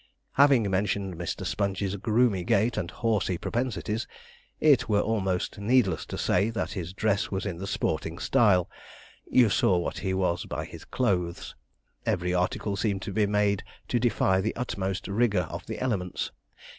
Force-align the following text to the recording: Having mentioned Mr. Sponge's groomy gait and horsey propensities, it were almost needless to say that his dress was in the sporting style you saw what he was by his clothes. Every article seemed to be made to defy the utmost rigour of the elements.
Having 0.31 0.67
mentioned 0.71 1.15
Mr. 1.15 1.45
Sponge's 1.45 1.95
groomy 1.95 2.43
gait 2.43 2.75
and 2.75 2.89
horsey 2.89 3.37
propensities, 3.37 4.07
it 4.59 4.89
were 4.89 4.99
almost 4.99 5.59
needless 5.59 6.07
to 6.07 6.17
say 6.17 6.49
that 6.49 6.71
his 6.71 6.91
dress 6.91 7.29
was 7.29 7.45
in 7.45 7.57
the 7.57 7.67
sporting 7.67 8.17
style 8.17 8.67
you 9.29 9.47
saw 9.47 9.77
what 9.77 9.99
he 9.99 10.15
was 10.15 10.45
by 10.47 10.65
his 10.65 10.85
clothes. 10.85 11.53
Every 12.03 12.33
article 12.33 12.75
seemed 12.75 13.03
to 13.03 13.13
be 13.13 13.27
made 13.27 13.61
to 13.89 13.99
defy 13.99 14.41
the 14.41 14.55
utmost 14.55 15.07
rigour 15.07 15.41
of 15.51 15.67
the 15.67 15.79
elements. 15.79 16.31